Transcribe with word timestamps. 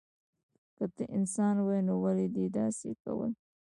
که 0.77 0.85
ته 0.95 1.03
انسان 1.17 1.55
وای 1.65 1.81
نو 1.87 1.93
ولی 2.03 2.27
دی 2.35 2.45
داسی 2.55 2.91
کول 3.01 3.31